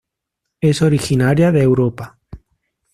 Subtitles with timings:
[0.61, 2.17] Es originaria de Europa.